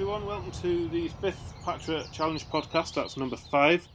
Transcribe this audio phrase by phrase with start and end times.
[0.00, 0.24] everyone.
[0.24, 2.94] Welcome to the fifth Patchwork Challenge podcast.
[2.94, 3.86] That's number five.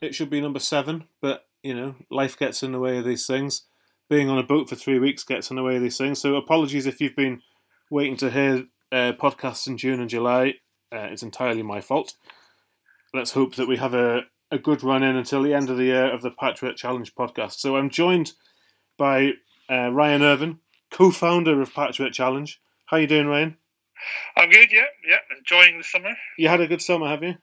[0.00, 3.26] It should be number seven, but you know, life gets in the way of these
[3.26, 3.66] things.
[4.08, 6.18] Being on a boat for three weeks gets in the way of these things.
[6.18, 7.42] So, apologies if you've been
[7.90, 10.54] waiting to hear uh, podcasts in June and July.
[10.90, 12.14] Uh, it's entirely my fault.
[13.12, 15.84] Let's hope that we have a, a good run in until the end of the
[15.84, 17.56] year of the Patchwork Challenge podcast.
[17.56, 18.32] So, I'm joined
[18.96, 19.32] by
[19.68, 22.58] uh, Ryan Irvin, co-founder of Patchwork Challenge.
[22.86, 23.58] How you doing, Ryan?
[24.36, 25.18] I'm good, yeah, yeah.
[25.38, 26.10] Enjoying the summer.
[26.38, 27.34] You had a good summer, have you?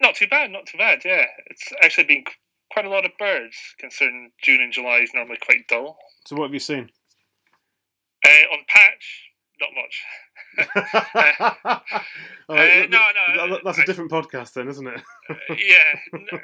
[0.00, 1.26] Not too bad, not too bad, yeah.
[1.46, 2.24] It's actually been
[2.72, 5.98] quite a lot of birds, considering June and July is normally quite dull.
[6.26, 6.88] So, what have you seen?
[8.24, 9.24] Uh, on patch,
[9.60, 10.02] not much.
[11.68, 11.80] uh,
[12.48, 12.98] Oh, uh, no,
[13.36, 15.00] no, that- That's a different podcast, then, isn't it?
[15.50, 16.18] yeah.
[16.32, 16.38] No,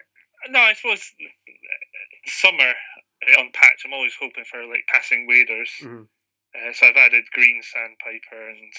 [0.51, 1.13] no, I suppose
[2.27, 5.71] summer uh, on patch, I'm always hoping for like passing waders.
[5.83, 6.07] Mhm.
[6.57, 8.73] Uh, so I've added green sandpiper and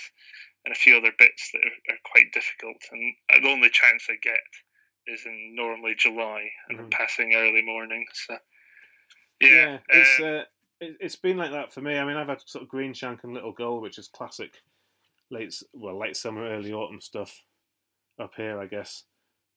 [0.66, 2.78] and a few other bits that are, are quite difficult.
[2.92, 4.42] And the only chance I get
[5.08, 6.92] is in normally July and Mhm.
[6.92, 8.06] passing early morning.
[8.28, 8.38] So
[9.40, 10.44] yeah, Yeah, it's um, uh,
[10.82, 11.98] it, it's been like that for me.
[11.98, 14.62] I mean, I've had sort of green shank and little gull, which is classic
[15.30, 17.44] late well late summer, early autumn stuff
[18.20, 19.06] up here, I guess.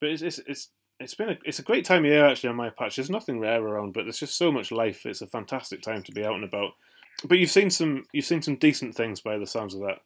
[0.00, 2.56] But it's it's it's it's been a it's a great time of year actually on
[2.56, 2.96] my patch.
[2.96, 5.06] There's nothing rare around, but there's just so much life.
[5.06, 6.72] It's a fantastic time to be out and about.
[7.24, 9.98] But you've seen some you've seen some decent things by the sounds of that.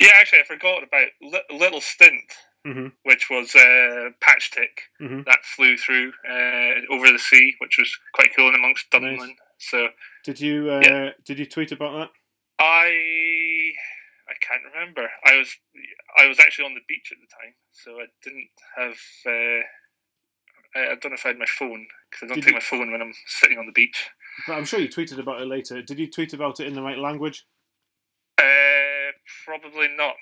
[0.00, 0.10] yeah.
[0.14, 2.32] Actually, I forgot about Li- Little Stint,
[2.64, 5.24] hmm which was uh, patch tick Mhm.
[5.26, 9.36] that flew through uh, over the sea, which was quite cool and amongst Dunlin.
[9.58, 9.88] So
[10.24, 11.10] Did you uh, Yeah.
[11.24, 12.10] did you tweet about that?
[12.58, 13.72] I
[14.28, 15.08] I can't remember.
[15.24, 15.54] I was
[16.18, 18.98] I was actually on the beach at the time, so I didn't have.
[19.26, 19.62] Uh,
[20.76, 22.60] I, I don't know if I had my phone because I don't Did take you-
[22.60, 24.08] my phone when I'm sitting on the beach.
[24.46, 25.82] But I'm sure you tweeted about it later.
[25.82, 27.44] Did you tweet about it in the right language?
[28.38, 28.44] Uh,
[29.44, 30.14] probably not.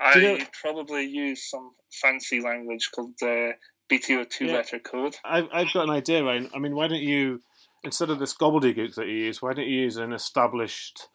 [0.00, 3.52] I you know- probably use some fancy language called uh,
[3.90, 4.54] BTO two Yeah.
[4.54, 5.16] letter code.
[5.24, 6.50] I've, I've got an idea, Ryan.
[6.54, 7.40] I mean, why don't you,
[7.84, 11.08] instead of this gobbledygook that you use, why don't you use an established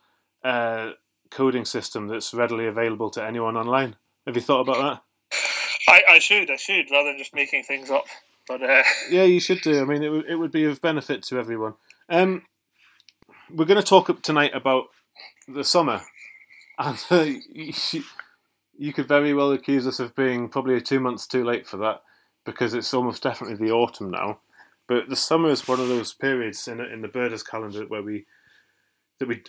[0.44, 0.92] uh,
[1.30, 3.96] coding system that's readily available to anyone online?
[4.26, 5.04] Have you thought about that?
[5.88, 8.06] I, I should I should rather than just making things up.
[8.48, 9.80] But uh, Yeah, you should do.
[9.82, 11.74] I mean, it, would- it would be of benefit to everyone.
[12.12, 12.44] Um,
[13.50, 14.88] we're going to talk up tonight about
[15.48, 16.02] the summer,
[16.78, 18.04] and uh, you,
[18.78, 22.02] you could very well accuse us of being probably two months too late for that
[22.46, 24.40] because it's almost definitely the autumn now.
[24.90, 28.26] But the summer is one of those periods in in the birders calendar where we
[29.20, 29.44] that we.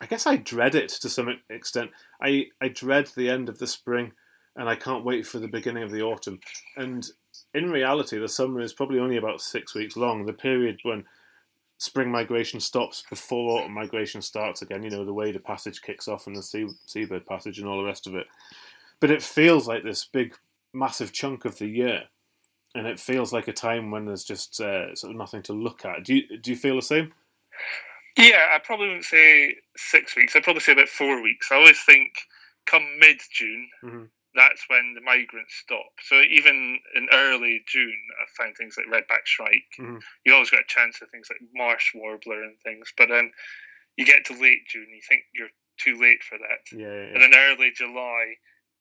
[0.00, 1.90] I guess I dread it to some extent.
[2.22, 4.12] I, I dread the end of the spring,
[4.56, 6.40] and I can't wait for the beginning of the autumn.
[6.78, 7.06] And
[7.52, 10.24] in reality, the summer is probably only about six weeks long.
[10.24, 11.04] The period when
[11.80, 14.82] spring migration stops before autumn migration starts again.
[14.82, 17.78] You know, the way the passage kicks off and the sea, seabird passage and all
[17.78, 18.26] the rest of it.
[19.00, 20.34] But it feels like this big,
[20.74, 22.02] massive chunk of the year,
[22.74, 25.84] and it feels like a time when there's just uh, sort of nothing to look
[25.86, 26.04] at.
[26.04, 27.12] Do you do you feel the same?
[28.18, 30.36] yeah, I probably wouldn't say six weeks.
[30.36, 31.48] I'd probably say about four weeks.
[31.50, 32.10] I always think
[32.66, 34.08] come mid June, Mhm.
[34.34, 35.90] That's when the migrants stop.
[36.02, 39.66] So even in early June, I find things like red-backed shrike.
[39.78, 40.00] Mhm.
[40.24, 42.92] You always got a chance of things like marsh warbler and things.
[42.96, 43.32] But then
[43.96, 46.70] you get to late June, you think you're too late for that.
[46.70, 48.36] Yeah, yeah, And then early July,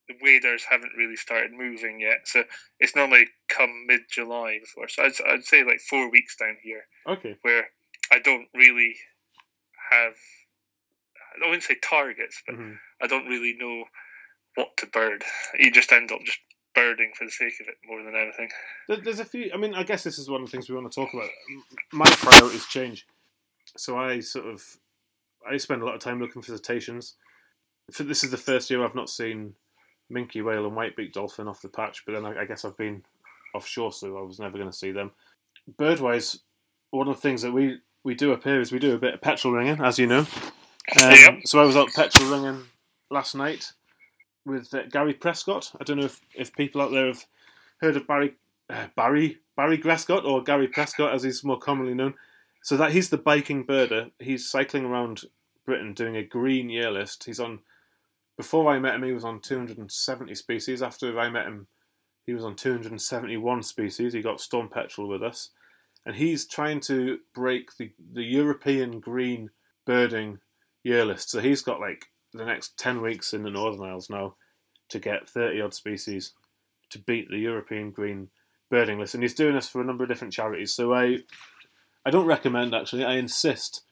[0.07, 2.27] the waders haven't really started moving yet.
[2.27, 2.43] So
[2.79, 4.87] it's normally come mid July before.
[4.87, 7.37] So I'd, I'd say like four weeks down here Okay.
[7.41, 7.71] where
[8.11, 8.95] I don't really
[9.91, 10.15] have,
[11.43, 12.79] I wouldn't say targets, but Mhm.
[13.01, 13.85] I don't really know
[14.59, 15.23] what to bird.
[15.57, 16.39] You just end up just
[16.75, 18.49] birding for the sake of it more than anything.
[19.03, 19.51] There's a few.
[19.53, 21.29] I mean, I guess this is one of the things we want to talk about.
[21.91, 23.07] My priorities change,
[23.77, 24.63] so I sort of
[25.49, 27.15] I spend a lot of time looking for cetaceans.
[27.91, 29.55] For this is the first year I've not seen
[30.11, 33.03] minke whale and white-beaked dolphin off the patch, but then I, I guess I've been
[33.55, 35.11] offshore, so I was never going to see them.
[35.77, 36.39] Birdwise,
[36.91, 39.13] one of the things that we we do up here is we do a bit
[39.13, 40.25] of petrel ringing, as you know.
[41.01, 41.39] Um, Yep.
[41.45, 42.63] So I was out petrel ringing
[43.11, 43.71] last night
[44.45, 45.71] with uh, Gary Prescott.
[45.79, 47.25] I don't know if, if people out there have
[47.81, 48.35] heard of Barry
[48.69, 52.13] uh, Barry Barry Grescott or Gary Prescott as he's more commonly known.
[52.61, 54.11] So that he's the biking birder.
[54.19, 55.23] He's cycling around
[55.65, 57.23] Britain doing a green year list.
[57.23, 57.59] He's on.
[58.37, 60.81] Before I met him, he was on 270 species.
[60.81, 61.67] After I met him,
[62.25, 64.13] he was on 271 species.
[64.13, 65.49] He got storm petrel with us,
[66.05, 69.49] and he's trying to break the the European green
[69.85, 70.39] birding
[70.83, 71.29] year list.
[71.29, 74.35] So he's got like the next 10 weeks in the Northern Isles now
[74.89, 76.33] to get 30 odd species
[76.89, 78.29] to beat the European green
[78.69, 79.13] birding list.
[79.13, 80.73] And he's doing this for a number of different charities.
[80.73, 81.19] So I
[82.05, 83.83] I don't recommend actually, I insist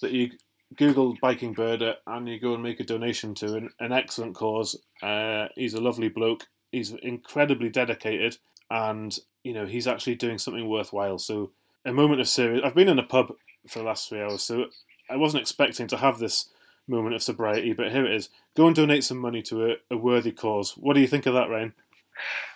[0.00, 0.30] that you
[0.76, 4.78] Google biking birder and you go and make a donation to an, an excellent cause.
[5.02, 6.46] Uh, he's a lovely bloke.
[6.72, 8.36] He's incredibly dedicated,
[8.70, 11.18] and you know he's actually doing something worthwhile.
[11.18, 11.50] So
[11.84, 12.62] a moment of serious.
[12.62, 13.32] I've been in a pub
[13.66, 14.66] for the last three hours, so
[15.08, 16.50] I wasn't expecting to have this
[16.88, 18.28] moment of sobriety, but here it is.
[18.56, 20.72] Go and donate some money to a, a worthy cause.
[20.76, 21.74] What do you think of that, Ryan?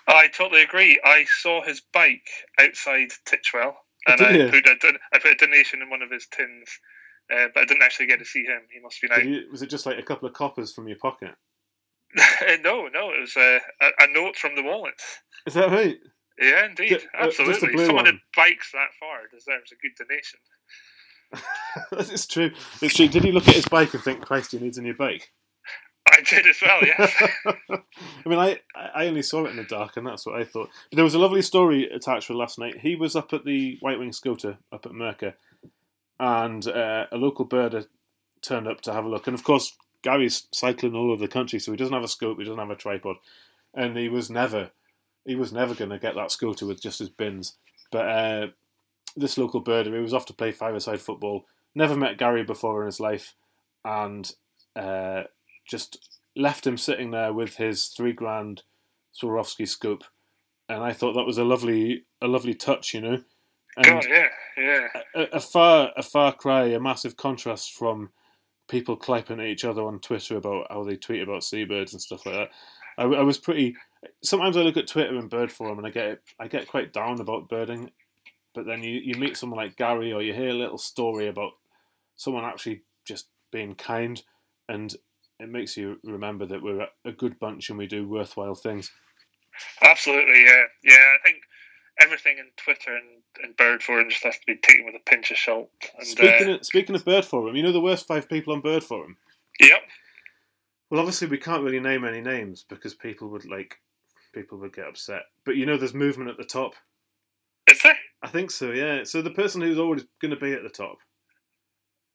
[0.08, 1.00] I totally agree.
[1.04, 2.28] I saw his bike
[2.60, 3.74] outside Titchwell,
[4.06, 6.68] and Did I put, a, put a donation in one of his tins,
[7.32, 8.62] uh, but I didn't actually get to see him.
[8.72, 9.24] He must be nice.
[9.24, 11.30] you- was it just like a couple of coppers from your pocket?
[12.62, 15.00] no, no, it was uh, a, a note from the wallet.
[15.46, 15.96] Is that right?
[16.38, 17.70] Yeah, indeed, Ju- uh, absolutely.
[17.72, 18.14] blue Someone one.
[18.14, 20.40] who bikes that far deserves a good donation.
[21.92, 22.50] it's true.
[22.80, 23.08] It's true.
[23.08, 25.32] Did you look at his bike and think, Christ, he needs a new bike?
[26.06, 27.22] I did as well, yes.
[27.70, 30.68] I mean, I, I only saw it in the dark, and that's what I thought.
[30.90, 32.80] But there was a lovely story attached with last night.
[32.80, 35.34] He was up at the White Wing Scoter up at Murcar,
[36.18, 37.86] and uh, a local birder
[38.42, 39.26] turned up to have a look.
[39.26, 42.38] And of course, Gary's cycling all over the country, so he doesn't have a scope,
[42.38, 43.16] he doesn't have a tripod,
[43.72, 44.70] and he was never,
[45.24, 47.56] he was never going to get that scoter with just his bins.
[47.90, 48.46] But uh,
[49.16, 52.86] this local birder, he was off to play five-a-side football, never met Gary before in
[52.86, 53.34] his life,
[53.84, 54.30] and
[54.76, 55.22] uh,
[55.66, 58.62] just left him sitting there with his three grand
[59.20, 60.04] Swarovski scope,
[60.68, 63.22] and I thought that was a lovely, a lovely touch, you know.
[63.76, 64.26] And God, yeah,
[64.56, 64.88] yeah.
[65.14, 68.10] a, a far, a far cry, a massive contrast from
[68.68, 72.24] people clipping at each other on Twitter about how they tweet about seabirds and stuff
[72.26, 72.50] like that.
[72.98, 73.76] I, I was pretty.
[74.22, 77.20] Sometimes I look at Twitter and bird forum and I get I get quite down
[77.20, 77.90] about birding,
[78.54, 81.52] but then you, you meet someone like Gary or you hear a little story about
[82.16, 84.22] someone actually just being kind,
[84.68, 84.94] and
[85.40, 88.90] it makes you remember that we're a- good bunch and we do worthwhile things.
[89.82, 90.62] Absolutely, yeah.
[90.84, 91.36] Yeah, I think
[92.00, 95.30] everything in Twitter and, and bird forum just has to be taken with a pinch
[95.30, 95.70] of salt.
[95.98, 98.60] And, Speaking uh, of, speaking of bird forum, you know the worst five people on
[98.60, 99.16] bird forum.
[99.60, 99.80] yep.
[100.90, 103.78] Well, obviously we can't really name any names because people would like
[104.34, 105.22] people would get upset.
[105.44, 106.74] But you know, there's movement at the top.
[108.22, 108.70] I think so.
[108.70, 109.04] Yeah.
[109.04, 110.98] So the person who's always going to be at the top,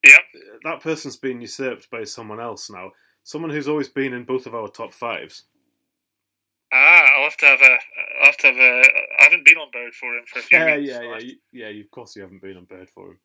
[0.04, 0.22] Yep.
[0.64, 2.92] that person's been usurped by someone else now.
[3.24, 5.44] Someone who's always been in both of our top fives.
[6.74, 7.78] Ah, I'll have to have a.
[8.20, 8.82] I'll have to have a.
[9.20, 10.90] I haven't been on bird forum for a few Yeah, weeks.
[10.90, 11.70] yeah, so yeah, yeah.
[11.70, 13.20] you- Of course, you haven't been on bird forum.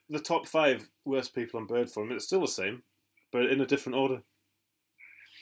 [0.09, 2.13] the top five worst people on bird forum.
[2.13, 2.83] It's still the same,
[3.33, 4.23] but in a different order.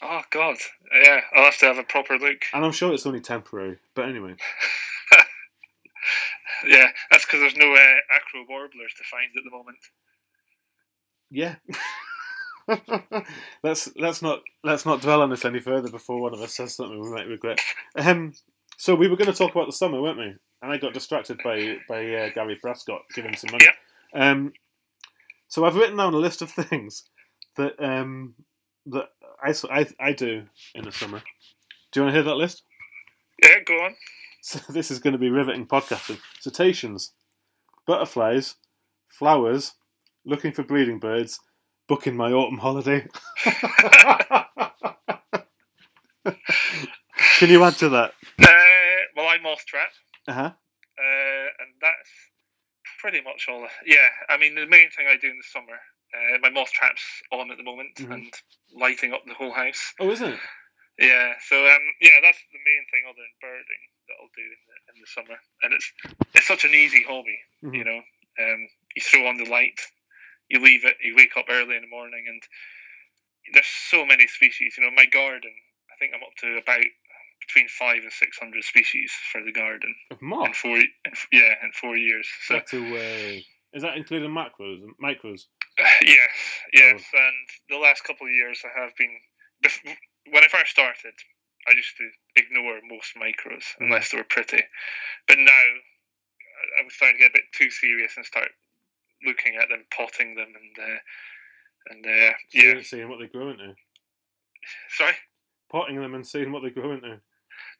[0.02, 0.56] Oh God,
[1.04, 1.20] yeah.
[1.34, 2.42] I'll have to have a proper look.
[2.54, 3.78] And I'm sure it's only temporary.
[3.94, 4.36] But anyway.
[6.66, 9.78] Yeah, that's because there's no uh, acro warblers to find at the moment.
[11.30, 11.56] Yeah.
[13.62, 16.74] let's let's not let's not dwell on this any further before one of us says
[16.74, 17.60] something we might regret.
[17.96, 18.34] Um,
[18.76, 20.34] so we were going to talk about the summer, weren't we?
[20.62, 23.66] And I got distracted by by uh, Gary Prescott giving some money.
[24.14, 24.52] Um,
[25.48, 27.04] so I've written down a list of things
[27.56, 28.34] that um,
[28.86, 29.08] that
[29.42, 30.44] I, I I do
[30.74, 31.22] in the summer.
[31.92, 32.62] Do you want to hear that list?
[33.42, 33.94] Yeah, go on.
[34.42, 36.18] So this is going to be riveting podcasting.
[36.40, 37.12] Cetaceans,
[37.86, 38.56] butterflies,
[39.08, 39.74] flowers,
[40.24, 41.38] looking for breeding birds,
[41.88, 43.06] booking my autumn holiday.
[47.38, 48.12] Can you add to that?
[48.40, 49.88] Uh, well, I moth trap,
[50.28, 50.40] Uh huh.
[50.40, 52.10] uh, and that's
[53.00, 53.66] pretty much all.
[53.86, 55.78] Yeah, I mean, the main thing I do in the summer,
[56.14, 57.02] uh, my moth trap's
[57.32, 58.12] on at the moment Mhm.
[58.12, 58.32] and
[58.72, 59.94] lighting up the whole house.
[60.00, 60.40] Oh, isn't it?
[60.98, 64.60] Yeah, so um, yeah, that's the main thing other than birding that I'll do in
[64.68, 65.92] the in the summer, and it's
[66.34, 67.74] it's such an easy hobby, Mhm.
[67.76, 68.02] you know.
[68.38, 69.80] Um, you throw on the light,
[70.48, 72.42] you leave it, you wake up early in the morning, and
[73.52, 74.76] there's so many species.
[74.76, 75.54] You know, my garden,
[75.92, 76.84] I think I'm up to about
[77.40, 80.88] between five and six hundred species for the garden Of in four, in,
[81.32, 82.28] yeah, in four years.
[82.42, 83.46] So That's a way.
[83.72, 84.82] Is that including macros?
[85.02, 85.46] Micros?
[86.02, 86.34] yes,
[86.72, 87.36] yes, and
[87.68, 89.10] the last couple of years I have been.
[90.32, 91.14] When I first started,
[91.68, 94.62] I used to ignore most micros unless they were pretty,
[95.28, 98.48] but now I- I was starting to get a bit too serious and start
[99.24, 100.98] looking at them, potting them, and uh,
[101.90, 102.72] and uh, yeah.
[102.72, 103.74] Seeing, seeing what they grow into.
[104.90, 105.14] Sorry.
[105.70, 107.20] Potting them and seeing what they grow into.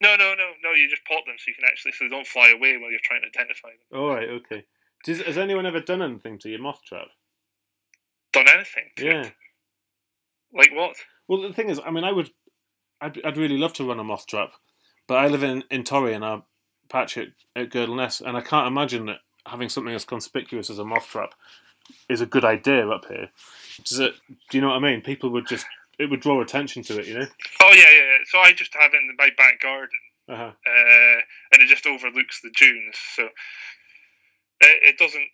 [0.01, 0.73] No, no, no, no.
[0.73, 3.01] You just pot them so you can actually so they don't fly away while you're
[3.03, 3.99] trying to identify them.
[4.01, 4.65] All right, okay.
[5.05, 7.09] Does, has anyone ever done anything to your moth trap?
[8.33, 8.91] Done anything?
[8.99, 9.27] Yeah.
[9.27, 9.33] It?
[10.53, 10.97] Like what?
[11.29, 12.31] Well, the thing is, I mean, I would,
[13.01, 14.53] I'd, I'd really love to run a moth trap,
[15.07, 16.43] but I live in in Torry and our
[16.89, 20.79] patch at, at Girdle Ness, and I can't imagine that having something as conspicuous as
[20.79, 21.35] a moth trap
[22.09, 23.31] is a good idea up here.
[23.85, 24.15] Does it?
[24.51, 25.01] Do you know what I mean?
[25.03, 25.67] People would just,
[25.99, 27.27] it would draw attention to it, you know.
[27.63, 27.99] Oh yeah, yeah.
[27.99, 28.19] yeah.
[28.27, 29.99] So I just have it in my back garden.
[30.29, 30.45] Uh-huh.
[30.45, 31.21] uh,
[31.53, 32.97] and it just overlooks the dunes.
[33.17, 33.25] So
[34.61, 35.29] it, it doesn't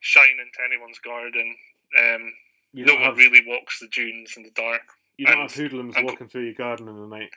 [0.00, 1.54] shine into anyone's garden.
[1.98, 2.32] Um,
[2.72, 4.82] You no one have, really walks the dunes in the dark.
[5.16, 7.30] you don't and- have hoodlums and- walking through your garden in the night.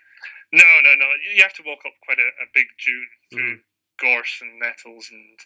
[0.52, 1.06] No, no, no.
[1.36, 3.60] You have to walk up quite a, a big dune through
[4.00, 5.40] gorse and nettles and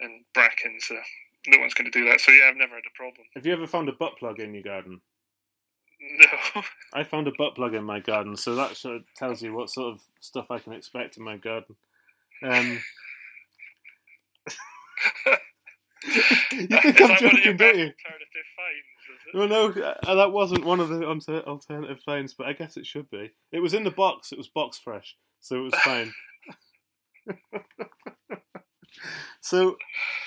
[0.00, 0.78] and bracken.
[0.80, 0.94] So
[1.46, 2.20] no one's going to do that.
[2.20, 3.26] So yeah, I've never had a problem.
[3.34, 5.00] Have you ever found a butt plug in your garden?
[6.00, 6.62] No.
[6.94, 9.70] I found a butt plug in my garden, so that sort of tells you what
[9.70, 11.76] sort of stuff I can expect in my garden.
[12.42, 12.80] Um,
[16.04, 16.22] you
[16.66, 17.92] think I'm that one of your joking, don't you?
[19.34, 23.10] Well, no, uh, that wasn't one of the alternative finds, but I guess it should
[23.10, 23.30] be.
[23.52, 24.32] It was in the box.
[24.32, 26.12] It was box fresh, so it was fine.
[29.40, 29.76] so,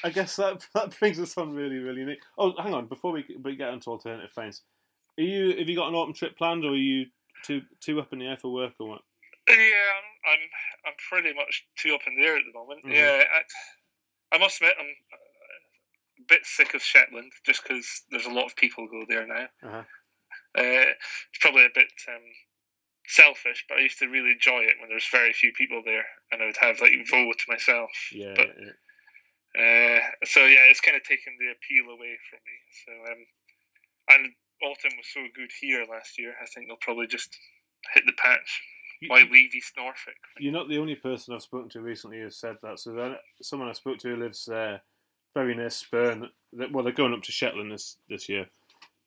[0.03, 2.19] I guess that that brings us on really, really neat.
[2.37, 4.61] Oh, hang on, before we, we get into alternative finds,
[5.17, 7.05] are you have you got an autumn trip planned, or are you
[7.45, 9.01] too too up in the air for work, or what?
[9.49, 10.39] Yeah, I'm, I'm
[10.87, 12.85] I'm pretty much too up in the air at the moment.
[12.85, 12.93] Mhm.
[12.93, 13.23] Yeah,
[14.31, 14.87] I, I must admit I'm
[16.33, 19.45] bit sick of Shetland just because there's a lot of people go there now.
[19.63, 19.83] Uh-huh.
[20.57, 20.89] Uh,
[21.29, 22.21] it's probably a bit um,
[23.07, 26.41] selfish, but I used to really enjoy it when there's very few people there, and
[26.41, 27.91] I would have like Vo to myself.
[28.11, 28.73] Yeah, But yeah.
[29.57, 32.57] uh, so yeah, it's kind of taken the appeal away from me.
[32.85, 33.21] So um,
[34.09, 36.33] and autumn was so good here last year.
[36.41, 37.35] I think they'll probably just
[37.93, 38.61] hit the patch.
[39.01, 40.15] You- Why leave East Norfolk?
[40.39, 42.79] You're not the only person I've spoken to recently who said that.
[42.79, 44.77] So then, someone I spoke to who lives uh,
[45.33, 46.29] very near Spurn.
[46.53, 48.47] that- Well, they're going up to Shetland this this year,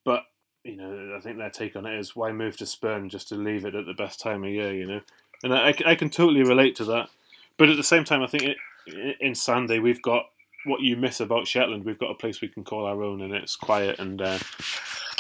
[0.05, 0.25] but
[0.65, 3.37] you know, I think their take on it is why move to Spurn just to
[3.37, 5.01] leave it at the best time of year, you know.
[5.45, 7.09] And I, I can- totally relate to that.
[7.57, 8.57] But at the same time, I think it,
[9.21, 10.27] in Sandy we've got
[10.65, 11.85] what you miss about Shetland.
[11.85, 14.39] We've got a place we can call our own, and it's quiet and uh,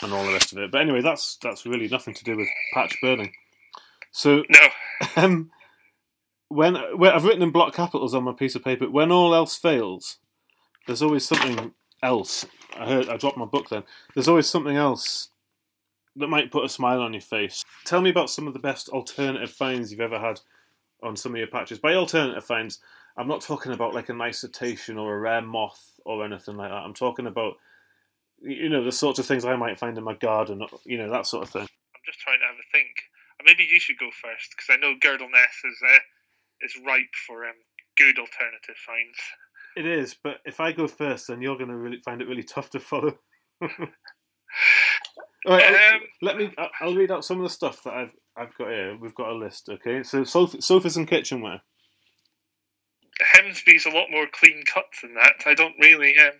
[0.02, 0.70] and all the rest of it.
[0.72, 3.32] But anyway, that's that's really nothing to do with patch birding.
[4.10, 4.68] So No,
[5.16, 5.50] um,
[6.48, 9.56] when, when I've written in block capitals on my piece of paper, when all else
[9.56, 10.16] fails,
[10.86, 12.46] there's always something else.
[12.76, 13.84] I heard I dropped my book then.
[14.14, 15.30] There's always something else
[16.16, 17.64] that might put a smile on your face.
[17.84, 20.40] Tell me about some of the best alternative finds you've ever had
[21.02, 21.78] on some of your patches.
[21.78, 22.80] By alternative finds,
[23.16, 26.70] I'm not talking about like a nice cetacean or a rare moth or anything like
[26.70, 26.84] that.
[26.84, 27.54] I'm talking about
[28.42, 31.26] you know the sorts of things I might find in my garden, you know that
[31.26, 31.62] sort of thing.
[31.62, 32.92] I'm just trying to have a think.
[33.40, 35.98] Uh, Maybe you should go first because I know Girdleness is uh,
[36.62, 37.56] is ripe for um,
[37.96, 39.18] good alternative finds.
[39.76, 42.42] It is, but if I go first, then you're going to really find it really
[42.42, 43.18] tough to follow.
[43.60, 43.68] All
[45.46, 46.50] right, Um, let me.
[46.80, 48.96] I'll read out some of the stuff that I've I've got here.
[48.98, 50.02] We've got a list, okay?
[50.02, 51.60] So sofa, sofas and kitchenware.
[53.34, 55.34] Hemsby's a lot more clean cut than that.
[55.46, 56.14] I don't really.
[56.18, 56.32] Um,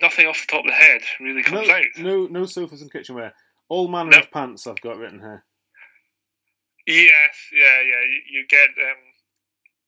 [0.00, 1.84] nothing off the top of the head really No, comes out.
[1.98, 3.34] no, no sofas and kitchenware.
[3.68, 4.18] All manner No.
[4.20, 5.44] of pants I've got written here.
[6.86, 8.00] Yes, yeah, yeah.
[8.08, 8.96] You, you get um,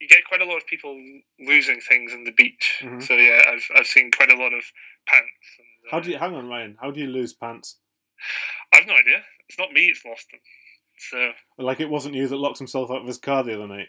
[0.01, 0.95] you get quite a lot of people
[1.39, 2.79] losing things in the beach.
[2.81, 3.03] Mhm.
[3.03, 4.65] So yeah, I've I've seen quite a lot of
[5.07, 5.31] pants.
[5.59, 6.77] And, uh, How do you hang on, Ryan?
[6.81, 7.77] How do you lose pants?
[8.75, 9.23] I've no idea.
[9.49, 9.87] It's not me.
[9.87, 10.41] It's lost them.
[10.99, 13.89] So Like it wasn't you that locked himself out of his car the other night.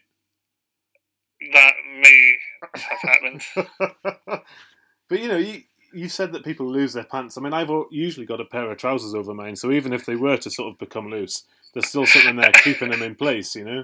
[1.53, 2.38] that may
[2.75, 3.41] have happened.
[5.10, 5.63] but you know, you
[5.94, 7.38] you said that people lose their pants.
[7.38, 10.15] I mean, I've usually got a pair of trousers over mine, so even if they
[10.15, 13.56] were to sort of become loose, there's still something there keeping them in place.
[13.56, 13.84] You know.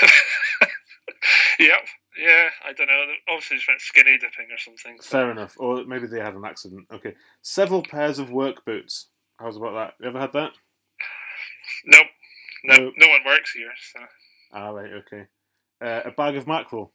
[1.62, 1.86] yep.
[2.18, 3.06] Yeah, I don't know.
[3.06, 4.96] They Obviously, just went skinny dipping or something.
[5.00, 5.54] so- Fair enough.
[5.58, 6.86] Or maybe they had an accident.
[6.92, 7.14] Okay.
[7.42, 9.08] Several pairs of work boots.
[9.38, 9.94] How's about that?
[10.02, 10.52] You ever had that?
[11.86, 12.06] Nope.
[12.64, 12.92] No, No.
[12.96, 13.72] no one works here.
[13.92, 14.00] So.
[14.52, 14.92] Ah, right.
[14.92, 15.26] Okay.
[15.80, 16.92] Uh, a bag of mackerel.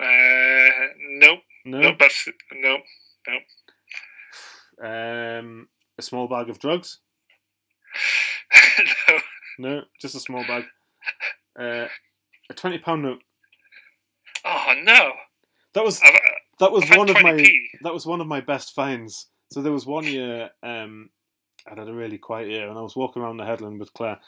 [0.00, 0.86] Uh,
[1.20, 1.40] nope.
[1.64, 1.80] No.
[1.80, 1.96] Nope.
[1.98, 2.80] That's nope.
[4.82, 6.98] Um, a small bag of drugs.
[9.08, 9.18] no.
[9.58, 10.64] No, just a small bag.
[11.58, 11.86] Uh,
[12.52, 13.22] a twenty pound note.
[14.44, 15.12] Oh no.
[15.74, 16.20] That was I've,
[16.60, 17.56] that was I've one of my 20p.
[17.82, 19.26] that was one of my best finds.
[19.50, 21.10] So there was one year um,
[21.66, 24.18] I had a really quiet year, and I was walking around the headland with Claire,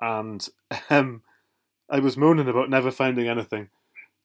[0.00, 0.46] and
[0.90, 1.22] um,
[1.90, 3.68] I was moaning about never finding anything,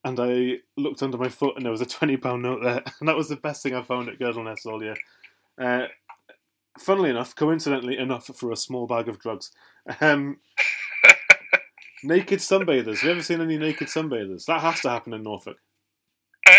[0.03, 3.07] and I looked under my foot, and there was a twenty pound note there, and
[3.07, 4.95] that was the best thing I found at Girdle Ness all year.
[5.59, 5.87] Uh,
[6.77, 9.51] funnily enough, coincidentally enough, for a small bag of drugs.
[9.99, 10.37] Um,
[12.03, 12.95] naked sunbathers.
[12.97, 14.45] Have you ever seen any naked sunbathers?
[14.45, 15.57] That has to happen in Norfolk.
[16.47, 16.51] Uh,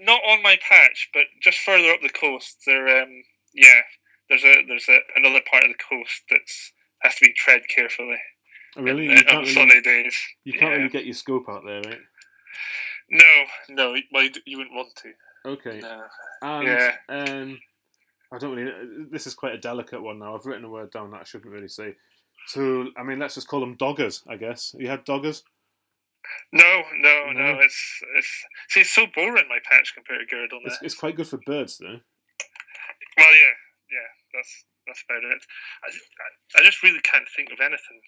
[0.00, 2.58] not on my patch, but just further up the coast.
[2.66, 3.10] There, um,
[3.54, 3.80] yeah,
[4.28, 8.18] there's a there's a, another part of the coast that's has to be tread carefully.
[8.76, 10.16] Really, uh, you on can't really, sunny days.
[10.44, 10.76] you can't yeah.
[10.78, 11.98] really get your scope out there, right?
[13.10, 15.12] No, no, well, you, you wouldn't want to.
[15.44, 15.80] Okay.
[15.80, 16.02] No.
[16.42, 16.96] And Yeah.
[17.08, 17.58] um,
[18.32, 18.72] I don't really.
[19.10, 20.34] This is quite a delicate one now.
[20.34, 21.94] I've written a word down that I shouldn't really say.
[22.46, 24.74] So, I mean, let's just call them doggers, I guess.
[24.78, 25.42] You had doggers?
[26.52, 27.52] No, no, no.
[27.54, 27.58] No.
[27.60, 31.26] It's it's see, it's so boring my patch compared to girdle It's, it's quite good
[31.26, 31.98] for birds, though.
[33.18, 33.54] Well, yeah,
[33.90, 34.08] yeah.
[34.34, 35.42] That's that's about it.
[35.84, 38.00] I, I, I just really can't think of anything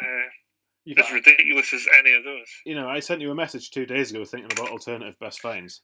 [0.00, 2.48] uh, as ridiculous as any of those.
[2.64, 5.82] you know, I sent you a message two days ago thinking about alternative best finds.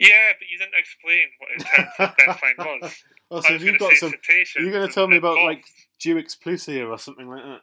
[0.00, 3.04] Yeah, but you didn't explain what intensive best find was.
[3.30, 4.12] Oh, I so was you've gonna got some.
[4.58, 5.64] You're going to tell me about like
[6.04, 7.60] Dewick's plusia or something like that.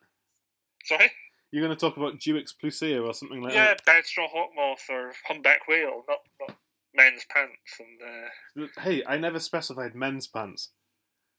[0.86, 1.12] sorry.
[1.51, 3.79] You're going to talk about Dewick's plusia or something like that.
[3.88, 6.55] Yeah, bedstraw hawk moth or humpback whale, not not
[6.93, 8.67] men's pants and.
[8.67, 8.81] Uh...
[8.81, 10.69] Hey, I never specified men's pants.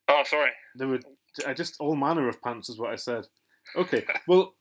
[0.09, 0.51] Oh, sorry.
[0.75, 1.01] There were
[1.47, 3.27] I just all manner of pants is what I said.
[3.77, 4.55] Okay, well,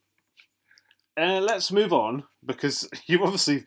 [1.18, 3.66] uh, let's move on because you obviously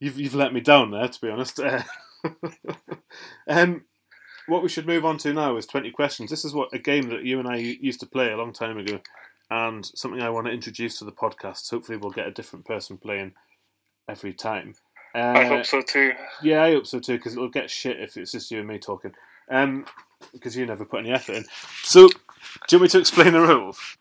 [0.00, 1.60] you've you've let me down there to be honest.
[1.60, 1.82] Uh,
[3.48, 3.84] um,
[4.46, 6.30] what we should move on to now is twenty questions.
[6.30, 8.78] This is what a game that you and I used to play a long time
[8.78, 9.00] ago,
[9.50, 11.70] and something I want to introduce to the podcast.
[11.70, 13.32] Hopefully, we'll get a different person playing
[14.08, 14.74] every time.
[15.14, 16.12] Uh, I hope so too.
[16.42, 18.78] yeah, I hope so too, because it'll get shit if it's just you and me
[18.78, 19.12] talking.
[19.50, 19.84] Um,
[20.32, 21.44] because you never put any effort in.
[21.82, 22.14] So, do
[22.70, 23.96] you want me to explain the rules?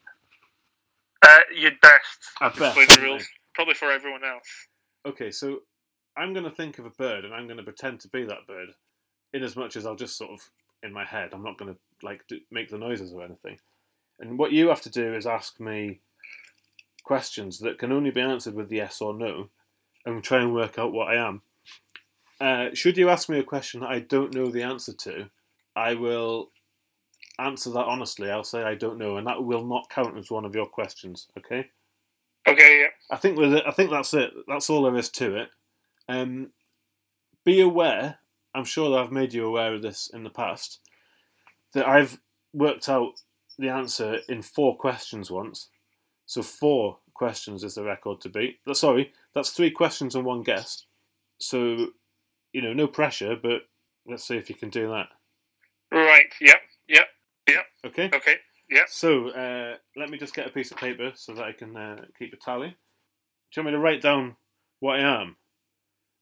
[1.22, 2.03] Uh, you'd best
[2.39, 2.77] bet.
[2.77, 4.67] explain the wouldn't rules, probably for everyone else.
[5.08, 5.60] Okay, so
[6.17, 8.46] I'm going to think of a bird, and I'm going to pretend to be that
[8.48, 8.69] bird,
[9.33, 10.50] in as much as I'll just sort of
[10.83, 11.29] in my head.
[11.33, 13.57] I'm not going to like do, make the noises or anything.
[14.19, 16.00] And what you have to do is ask me
[17.03, 19.50] questions that can only be answered with yes or no,
[20.05, 21.41] and try and work out what I am.
[22.39, 25.29] Uh, should you ask me a question that I don't know the answer to,
[25.75, 26.51] I will
[27.38, 28.29] answer that honestly.
[28.29, 31.27] I'll say I don't know, and that will not count as one of your questions.
[31.38, 31.69] Okay?
[32.48, 32.88] Okay, yeah.
[33.12, 34.31] I think with it, I think that's it.
[34.48, 35.50] That's all there is to it.
[36.07, 36.51] Um,
[37.46, 38.20] be aware.
[38.55, 40.79] I'm sure that I've made you aware of this in the past.
[41.74, 42.20] That I've
[42.53, 43.14] worked out
[43.57, 45.70] the answer in four questions once.
[46.25, 48.59] So four questions is the record to beat.
[48.74, 50.85] Sorry, that's three questions and one guess.
[51.40, 51.88] So,
[52.53, 53.64] you know, no pressure, but
[54.07, 55.07] let's see if you can do that.
[55.92, 56.31] Right.
[56.42, 56.62] Yep.
[56.88, 57.07] Yep.
[57.48, 57.66] Yep.
[57.85, 58.09] Okay.
[58.14, 58.35] Okay.
[58.70, 58.85] Yep.
[58.90, 62.05] So uh, let me just get a piece of paper so that I can uh,
[62.18, 62.70] keep a tally.
[62.70, 62.75] Do
[63.55, 64.35] you want me to write down
[64.79, 65.35] what I am?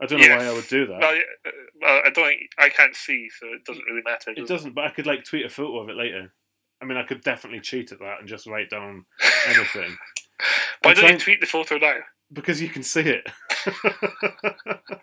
[0.02, 1.00] I don't know why I would do that.
[1.00, 1.50] Well, uh,
[1.82, 2.36] well, I don't.
[2.60, 4.32] I can't see, so it doesn't really matter.
[4.32, 6.32] it does doesn't, but I could like tweet a photo of it later.
[6.82, 9.06] I mean, I could definitely cheat at that and just write down
[9.48, 9.98] anything
[10.84, 11.96] Why don't trying- you tweet the photo now?
[12.34, 13.26] because you can see it.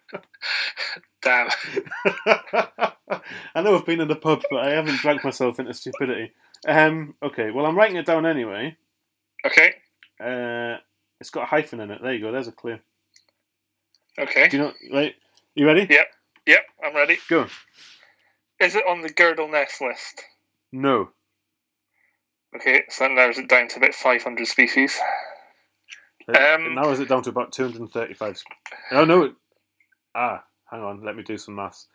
[1.22, 1.48] Damn.
[3.54, 6.32] I know I've been in the pub, but I haven't drank myself into stupidity.
[6.68, 8.76] Um, okay, well, I'm writing it down anyway.
[9.46, 9.74] Okay.
[10.20, 10.76] Uh,
[11.20, 12.02] it's got a hyphen in it.
[12.02, 12.30] There you go.
[12.30, 12.78] There's a clue.
[14.18, 14.48] Okay.
[14.48, 14.72] Do you know?
[14.92, 15.14] Right?
[15.54, 15.86] You ready?
[15.88, 16.06] Yep.
[16.46, 16.62] Yep.
[16.84, 17.18] I'm ready.
[17.28, 17.46] Go.
[18.60, 20.22] Is it on the Girdle Ness list?
[20.72, 21.10] No.
[22.56, 24.98] Okay, so that narrows it down to about 500 species.
[26.28, 28.38] It- Um, it narrows it down to about 235.
[28.38, 28.46] sp-
[28.92, 29.24] Oh, no.
[29.24, 29.34] It,
[30.14, 31.02] ah, hang on.
[31.02, 31.88] Let me do some maths.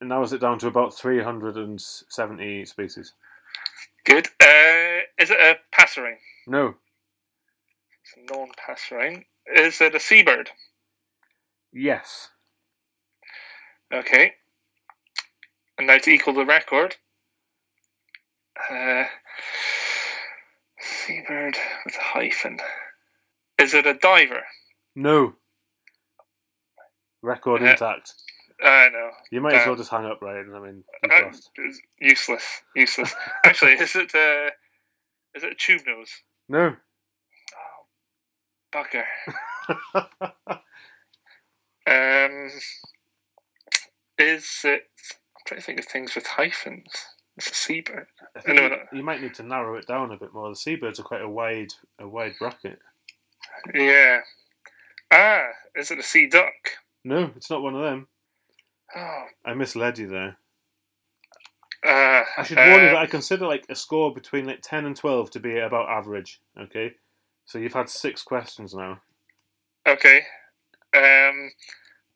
[0.00, 3.14] It narrows it down to about 370 species.
[4.04, 4.26] Good.
[4.40, 6.18] Uh, is it a passerine?
[6.46, 6.74] No.
[8.02, 9.24] It's a non-passerine.
[9.46, 10.50] Is it a seabird?
[11.72, 12.28] Yes.
[13.92, 14.32] Okay.
[15.78, 16.96] And now to equal the record.
[18.70, 19.04] Uh,
[20.80, 22.58] seabird with a hyphen.
[23.60, 24.42] Is it a diver?
[24.94, 25.34] No.
[27.22, 28.12] Record Uh, intact.
[28.62, 29.10] I know.
[29.30, 30.44] You might as uh, well just hang up, right?
[30.44, 31.50] I mean, you've Uh, lost.
[31.56, 32.62] it's useless.
[32.76, 33.14] Useless.
[33.44, 34.50] Actually, is it a,
[35.34, 36.10] is it a tube nose?
[36.48, 36.76] No.
[37.56, 37.86] Oh,
[38.72, 39.04] bugger.
[41.86, 42.50] Um,
[44.18, 44.82] is it?
[45.36, 46.92] I'm trying to think of things with hyphens.
[47.36, 48.06] It's a seabird.
[48.36, 50.50] I you, you might need to narrow it down a bit more.
[50.50, 52.78] The seabirds are quite a wide, a wide bracket.
[53.74, 54.20] Yeah.
[55.10, 56.52] Ah, is it a sea duck?
[57.04, 58.08] No, it's not one of them.
[58.94, 60.36] Oh, I misled you there.
[61.86, 64.94] uh, I should warn you that I consider like a score between like ten and
[64.96, 66.40] twelve to be about average.
[66.60, 66.92] Okay,
[67.46, 69.00] so you've had six questions now.
[69.88, 70.22] Okay.
[70.94, 71.50] Um,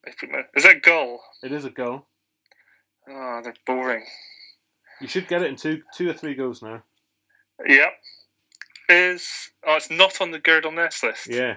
[0.06, 1.22] I put my- is that gull?
[1.42, 2.08] It is a gull.
[3.08, 4.04] Oh, they're boring.
[5.00, 6.82] You should get it in two, two or three goes now.
[7.66, 7.92] Yep.
[8.88, 9.28] Is
[9.66, 11.26] oh, it's not on the Girdle Ness list.
[11.28, 11.56] Yeah.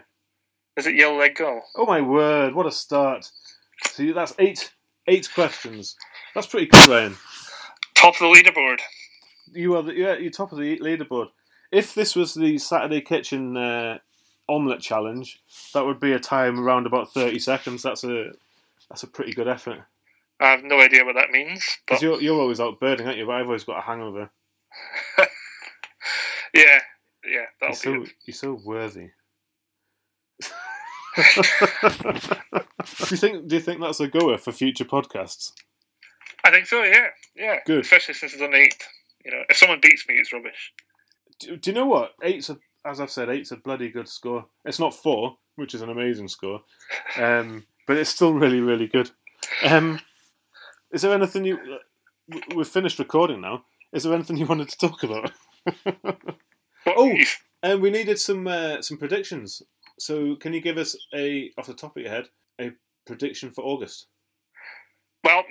[0.78, 1.62] Is it yellow leg gull?
[1.76, 2.54] Oh my word!
[2.54, 3.30] What a start.
[3.88, 4.74] See, that's eight,
[5.08, 5.96] eight questions.
[6.36, 7.16] That's pretty good, Ryan.
[7.96, 8.80] Top of the leaderboard.
[9.52, 11.28] You are the, yeah, you're top of the leaderboard.
[11.72, 13.98] If this was the Saturday Kitchen uh,
[14.50, 15.40] omelette challenge,
[15.74, 17.84] that would be a time around about thirty seconds.
[17.84, 18.32] That's a
[18.90, 19.80] that's a pretty good effort.
[20.40, 21.64] I have no idea what that means.
[21.86, 23.26] Because But you're, you're always out birding, aren't you?
[23.26, 24.30] But I've always got a hangover.
[25.20, 25.26] yeah,
[26.54, 26.80] yeah,
[27.26, 28.14] You're that'll so, be it.
[28.26, 29.10] you're so worthy.
[31.18, 31.24] do
[33.10, 33.48] you think?
[33.48, 35.52] Do you think that's a goer for future podcasts?
[36.44, 36.84] I think so.
[36.84, 37.58] Yeah, yeah.
[37.66, 37.80] Good.
[37.82, 38.76] Especially since it's done eight.
[39.26, 40.72] You know, if someone beats me, it's rubbish.
[41.40, 42.14] Do, do you know what?
[42.22, 44.45] Eight's a, as I've said, eight's a bloody good score.
[44.65, 46.62] It's not four, which is an amazing score,
[47.17, 49.12] um, but it's still really, really good.
[49.63, 50.00] Um,
[50.91, 51.60] is there anything you?
[52.56, 53.63] We've finished recording now.
[53.93, 55.32] Is there anything you wanted to talk about?
[56.89, 57.13] Oh.
[57.63, 59.62] And we needed some uh, some predictions.
[60.00, 62.30] So, can you give us a off the top of your head
[62.62, 62.71] a
[63.06, 64.08] prediction for August?
[65.23, 65.43] well,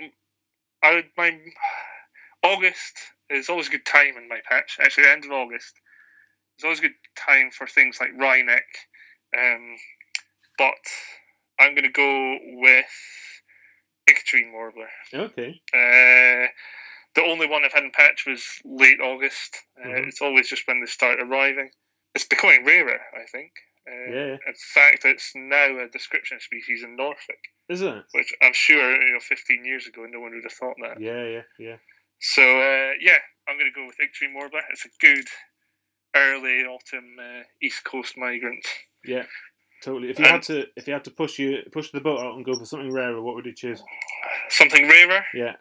[0.81, 1.37] I would my
[2.43, 2.97] August
[3.29, 4.77] is always a good time in my patch.
[4.81, 5.73] Actually, the end of August
[6.57, 8.65] is always a good time for things like Wryneck.
[9.37, 9.75] Um,
[10.57, 10.73] but
[11.59, 12.85] I'm going to go with
[14.09, 14.89] Icterine Warbler.
[15.13, 15.61] Okay.
[15.73, 16.47] Uh,
[17.15, 19.57] the only one I've had in patch was late August.
[19.83, 20.07] Uh, Mhm.
[20.07, 21.71] It's always just when they start arriving.
[22.15, 23.51] It's becoming rarer, I think.
[23.87, 24.37] Uh, Yeah.
[24.47, 27.39] In fact, it's now a description species in Norfolk,
[27.69, 28.03] Is it?
[28.11, 30.99] which I'm sure you know 15 years ago no one would have thought that.
[30.99, 31.77] Yeah, yeah, yeah.
[32.19, 34.63] So uh, yeah, I'm going to go with Icterine Warbler.
[34.71, 35.27] It's a good
[36.17, 38.65] early autumn uh, East Coast migrant.
[39.05, 39.23] Yeah.
[39.83, 40.09] Totally.
[40.09, 42.35] If you Um, had to, if you had to push you push the boat out
[42.35, 43.83] and go for something rarer, what would you choose?
[44.49, 45.23] Something rarer.
[45.33, 45.55] Yeah.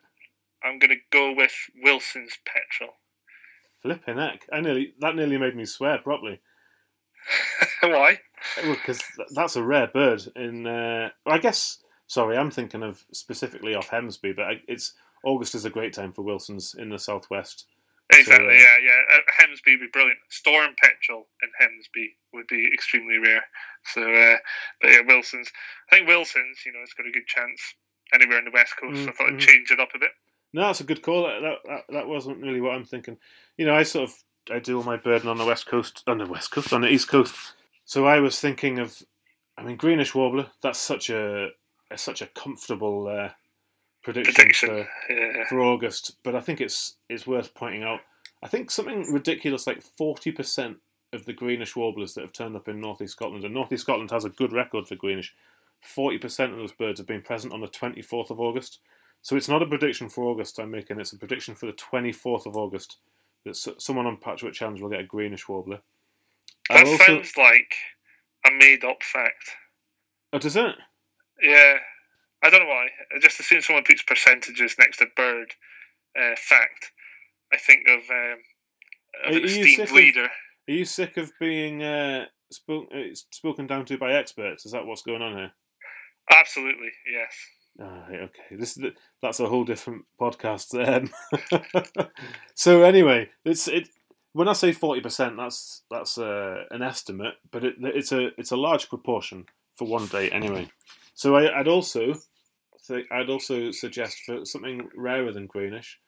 [0.64, 2.94] I'm going to go with Wilson's Petrel.
[3.82, 4.46] Flipping heck!
[4.52, 6.40] I nearly that nearly made me swear properly.
[7.82, 8.18] Why?
[8.64, 9.02] because
[9.34, 10.22] that's a rare bird.
[10.34, 15.54] In uh, I guess, sorry, I'm thinking of specifically off Hemsby, but I, it's August
[15.54, 17.66] is a great time for Wilsons in the southwest.
[18.12, 18.46] Exactly.
[18.48, 19.00] uh, yeah, yeah.
[19.16, 20.18] Uh, Hemsby would be brilliant.
[20.30, 23.44] Storm petrel in Hemsby would be extremely rare.
[23.92, 24.36] So, uh,
[24.80, 25.50] but yeah, Wilson's.
[25.90, 26.58] I think Wilson's.
[26.64, 27.60] You know, it's got a good chance
[28.14, 29.04] anywhere in the west coast.
[29.04, 29.40] so I thought I'd Mhm.
[29.40, 30.10] change it up a bit.
[30.52, 31.24] No, that's a good call.
[31.26, 33.18] That, that that that wasn't really what I'm thinking.
[33.56, 34.16] You know, I sort of
[34.50, 36.88] I do all my birding on the west coast, on the west coast, on the
[36.88, 37.34] east coast.
[37.84, 39.02] So I was thinking of,
[39.58, 40.50] I mean, greenish warbler.
[40.62, 41.50] That's such a,
[41.90, 43.30] a such a comfortable uh,
[44.12, 44.68] prediction, Prediction.
[44.68, 45.44] for Yeah.
[45.48, 48.00] for August, but I think it's it's worth pointing out.
[48.42, 50.78] I think something ridiculous like forty percent
[51.12, 54.24] of the greenish warblers that have turned up in northeast Scotland, and northeast Scotland has
[54.24, 55.34] a good record for greenish.
[55.82, 58.78] Forty percent of those birds have been present on the twenty fourth of August.
[59.22, 62.12] So it's not a prediction for August I'm making; it's a prediction for the twenty
[62.12, 62.98] fourth of August
[63.44, 65.80] that s- someone on Patchwork Challenge will get a greenish warbler.
[66.70, 67.74] That also, sounds like
[68.46, 69.50] a made-up fact.
[70.32, 70.74] oh, does it?
[71.42, 71.78] Yeah.
[72.44, 72.88] I don't know why.
[73.20, 75.54] Just as soon as someone puts percentages next to bird
[76.18, 76.92] uh, fact,
[77.52, 78.38] I think of, um,
[79.30, 80.28] of an esteemed of- leader.
[80.68, 84.66] Are you sick of being uh, spoke, uh, spoken down to by experts?
[84.66, 85.52] Is that what's going on here?
[86.30, 87.32] Absolutely, yes.
[87.80, 88.56] Ah, right, okay.
[88.56, 88.78] This
[89.22, 90.74] that's a whole different podcast.
[90.74, 92.08] Um,
[92.54, 93.88] so anyway, it's it.
[94.32, 98.50] When I say forty percent, that's that's uh, an estimate, but it, it's a it's
[98.50, 100.68] a large proportion for one day anyway.
[101.16, 102.14] So I, I'd also
[102.82, 105.98] think I'd also suggest for something rarer than greenish.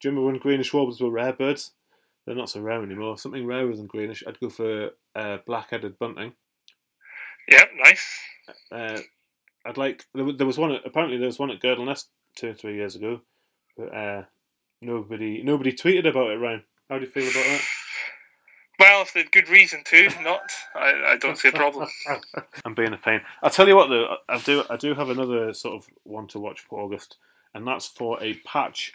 [0.00, 1.72] Do you remember when greenish warblers were rare birds?
[2.24, 3.16] They're not so rare anymore.
[3.18, 4.22] Something rarer than greenish.
[4.26, 6.34] I'd go for uh, black-headed bunting.
[7.48, 8.20] Yep, nice.
[8.70, 9.00] Uh,
[9.64, 12.04] I'd like there, there was one at, apparently there was one at Girdle Ness
[12.36, 13.22] two or three years ago,
[13.76, 14.22] but uh,
[14.82, 16.36] nobody nobody tweeted about it.
[16.36, 17.62] Ryan, how do you feel about that?
[18.78, 21.88] Well, if there's good reason to not, I, I don't see a problem.
[22.64, 23.20] I'm being a pain.
[23.42, 26.38] I'll tell you what though, I do I do have another sort of one to
[26.38, 27.16] watch for August,
[27.54, 28.92] and that's for a patch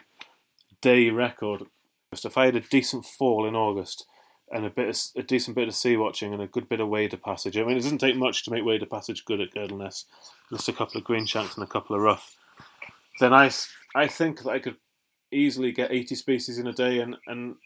[0.80, 1.64] day record.
[2.12, 4.06] If I had a decent fall in August
[4.52, 6.88] and a bit of, a decent bit of sea watching and a good bit of
[6.88, 10.04] wader passage, I mean it doesn't take much to make wader passage good at Girdleness,
[10.50, 12.36] Just a couple of green shanks and a couple of ruff.
[13.20, 13.50] Then I,
[13.94, 14.76] I think that I could
[15.30, 17.56] easily get 80 species in a day, and, and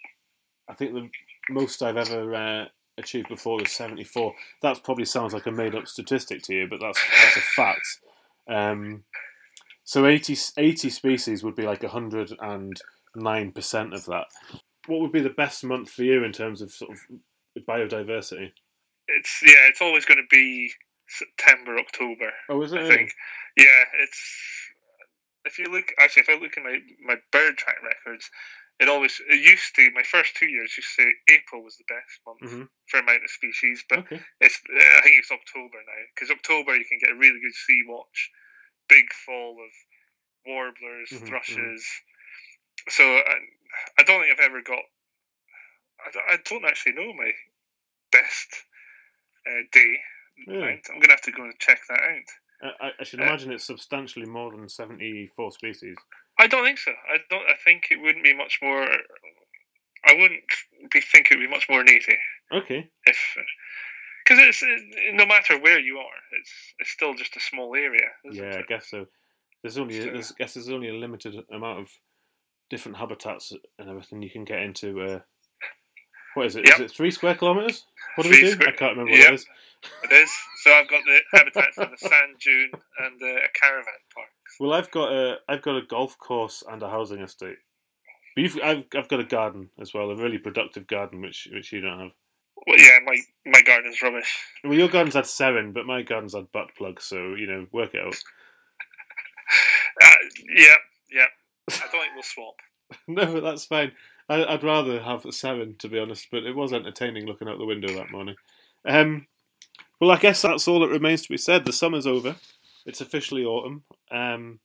[0.69, 1.11] I think the
[1.51, 2.65] most I've ever uh,
[2.99, 4.35] achieved before was 74.
[4.63, 7.87] That probably sounds like a made up statistic to you, but that's, that's a fact.
[8.49, 9.05] Um,
[9.85, 12.75] so 80, 80 species would be like 109%
[13.95, 14.27] of that.
[14.87, 17.01] What would be the best month for you in terms of sort of
[17.67, 18.53] biodiversity?
[19.09, 20.71] It's yeah, it's always going to be
[21.09, 22.31] September, October.
[22.49, 22.81] Oh, is it?
[22.81, 23.13] I think.
[23.57, 24.69] Yeah, it's
[25.45, 28.31] if you look actually if I look at my my bird track records,
[28.81, 31.85] it always it used to my first two years used to say April was the
[31.89, 34.21] best month hmm for amount of species, but Okay.
[34.41, 37.83] it's I think it's October now because October you can get a really good sea
[37.87, 38.31] watch,
[38.89, 39.73] big fall of
[40.47, 41.87] warblers, Mhm, thrushes.
[42.89, 43.37] So I,
[43.99, 44.81] I don't think I've ever got.
[46.07, 47.33] I don't, I don't actually know my
[48.13, 48.65] best
[49.47, 49.99] uh, day.
[50.47, 50.83] Really?
[50.91, 52.75] I'm gonna have to go and check that out.
[52.81, 55.97] I, I should Uh, imagine it's substantially more than seventy-four species.
[56.39, 56.93] I don't think so.
[56.93, 57.43] I don't.
[57.49, 58.83] I think it wouldn't be much more.
[60.07, 60.43] I wouldn't
[60.93, 61.99] be think it would be much more than
[62.53, 62.89] Okay.
[63.05, 63.37] if
[64.25, 64.67] because it's uh,
[65.15, 68.09] no matter where you are, it's it's still just a small area.
[68.31, 69.07] Isn't Yeah, I guess so.
[69.63, 71.91] There's only, So- there's, I guess there's only a limited amount of
[72.71, 75.01] different habitats and everything you can get into.
[75.01, 75.21] Uh,
[76.35, 76.65] what is it?
[76.65, 76.81] Is Yep.
[76.81, 77.85] it three square kilometers?
[78.15, 78.53] What do Three we do?
[78.53, 79.31] square- I can't remember what Yep.
[79.31, 79.47] it is.
[80.05, 80.31] It is.
[80.63, 82.71] So I've got the habitats of the sand dune
[83.01, 84.29] and uh, a caravan park.
[84.61, 87.59] Well, I've got a, I've got a golf course and a housing estate.
[88.35, 91.73] But you've, I've, I've got a garden as well, a really productive garden, which, which
[91.73, 92.13] you don't have.
[92.67, 94.37] Well, yeah, my my garden's rubbish.
[94.65, 97.95] Well, your garden's had seven, but my garden's had butt plugs, so you know, work
[97.95, 98.17] it out.
[100.01, 100.15] Uh,
[100.55, 100.75] yeah,
[101.11, 101.25] yeah.
[101.69, 102.55] I don't think we'll swap.
[103.09, 103.93] no, that's fine.
[104.29, 107.65] I, I'd rather have seven, to be honest, but it was entertaining looking out the
[107.65, 108.37] window that morning.
[108.85, 109.27] Um,
[110.01, 111.65] well, I guess that's all that remains to be said.
[111.65, 112.37] The summer's over.
[112.87, 113.85] It's officially autumn.
[114.11, 114.61] Um,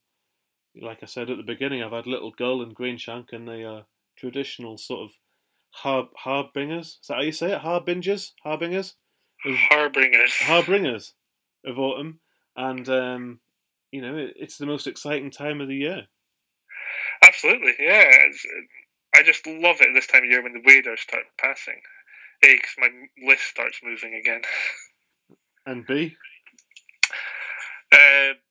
[0.81, 3.63] like I said at the beginning, I've had Little Gull and Green Shank, and they
[3.63, 3.85] are
[4.17, 5.11] traditional sort of
[5.71, 6.99] harb, harbingers.
[7.01, 7.59] Is that how you say it?
[7.59, 8.33] Harbingers?
[8.43, 8.95] Harbingers?
[9.45, 10.33] Of, Harbingers.
[10.39, 11.13] harbingers
[11.65, 12.19] of autumn.
[12.55, 13.39] And, um,
[13.91, 16.03] you know, it, it's the most exciting time of the year.
[17.23, 18.05] Absolutely, yeah.
[18.27, 18.45] It's,
[19.15, 21.81] I just love it this time of year when the waders start passing.
[22.43, 22.89] A, because my
[23.25, 24.41] list starts moving again.
[25.65, 26.15] And B,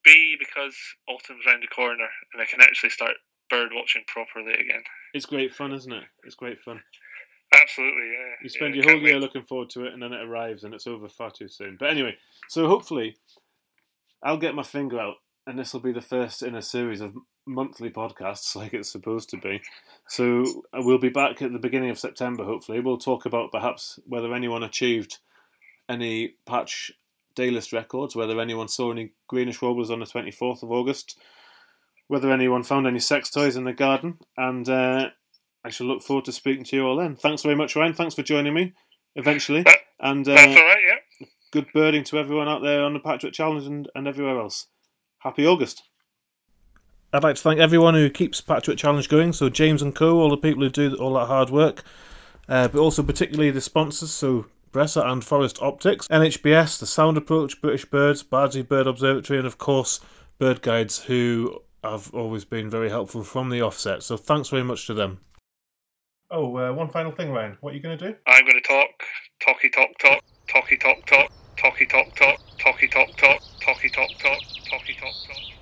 [0.03, 0.75] B, because
[1.07, 3.13] autumn's round the corner and I can actually start
[3.49, 4.83] bird watching properly again.
[5.13, 6.03] it's great fun, isn't it?
[6.23, 6.81] It's great fun.
[7.53, 8.33] Absolutely, yeah.
[8.41, 9.21] You spend yeah, your whole year wait.
[9.21, 11.77] looking forward to it, and then it arrives, and it's over far too soon.
[11.79, 12.15] But anyway,
[12.49, 13.15] so hopefully,
[14.23, 17.13] I'll get my finger out, and this will be the first in a series of
[17.45, 19.61] monthly podcasts, like it's supposed to be.
[20.07, 22.43] So we'll be back at the beginning of September.
[22.43, 25.19] Hopefully, we'll talk about perhaps whether anyone achieved
[25.87, 26.91] any patch
[27.35, 31.19] day list records, whether anyone saw any greenish warblers on the twenty fourth of August,
[32.07, 34.67] whether anyone found any sex toys in the garden, and.
[34.69, 35.09] Uh,
[35.65, 37.15] I shall look forward to speaking to you all then.
[37.15, 37.93] Thanks very much, Ryan.
[37.93, 38.73] Thanks for joining me
[39.15, 39.63] eventually.
[39.63, 41.27] That- And That's uh, all right, yeah.
[41.53, 44.67] good birding to everyone out there on the Patchwork Challenge and, and everywhere else.
[45.19, 45.83] Happy August.
[47.13, 49.31] I'd like to thank everyone who keeps Patchwork Challenge going.
[49.31, 51.83] So, James and Co., all the people who do all that hard work,
[52.49, 54.11] uh, but also particularly the sponsors.
[54.11, 59.47] So, Bresser and Forest Optics, NHBS, The Sound Approach, British Birds, Bardsey Bird Observatory, and
[59.47, 59.99] of course,
[60.39, 64.01] Bird Guides, who have always been very helpful from the offset.
[64.01, 65.19] So, thanks very much to them.
[66.31, 67.55] Oh, uh, one final thing, Ryan.
[67.61, 68.15] What are you going to do?
[68.25, 68.89] I'm going to talk,
[69.39, 74.39] talky talk talk, talky talk talk, talky talk talk, talky talk talk, talky talk talk,
[74.69, 75.52] talky talk talk.